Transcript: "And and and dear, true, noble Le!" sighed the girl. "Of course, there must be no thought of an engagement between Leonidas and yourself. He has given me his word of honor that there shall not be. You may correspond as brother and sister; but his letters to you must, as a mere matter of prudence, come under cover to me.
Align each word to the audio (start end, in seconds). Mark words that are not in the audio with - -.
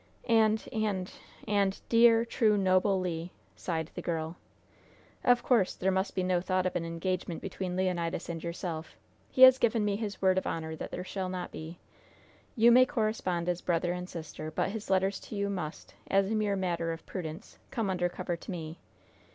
"And 0.27 0.67
and 0.73 1.11
and 1.47 1.79
dear, 1.87 2.25
true, 2.25 2.57
noble 2.57 2.99
Le!" 2.99 3.29
sighed 3.55 3.91
the 3.93 4.01
girl. 4.01 4.35
"Of 5.23 5.43
course, 5.43 5.75
there 5.75 5.91
must 5.91 6.15
be 6.15 6.23
no 6.23 6.41
thought 6.41 6.65
of 6.65 6.75
an 6.75 6.83
engagement 6.83 7.39
between 7.39 7.75
Leonidas 7.75 8.27
and 8.27 8.43
yourself. 8.43 8.95
He 9.29 9.43
has 9.43 9.59
given 9.59 9.85
me 9.85 9.97
his 9.97 10.19
word 10.19 10.39
of 10.39 10.47
honor 10.47 10.75
that 10.75 10.89
there 10.89 11.03
shall 11.03 11.29
not 11.29 11.51
be. 11.51 11.77
You 12.55 12.71
may 12.71 12.87
correspond 12.87 13.47
as 13.47 13.61
brother 13.61 13.93
and 13.93 14.09
sister; 14.09 14.49
but 14.49 14.71
his 14.71 14.89
letters 14.89 15.19
to 15.19 15.35
you 15.35 15.51
must, 15.51 15.93
as 16.07 16.31
a 16.31 16.35
mere 16.35 16.55
matter 16.55 16.91
of 16.91 17.05
prudence, 17.05 17.59
come 17.69 17.87
under 17.91 18.09
cover 18.09 18.35
to 18.35 18.49
me. 18.49 18.79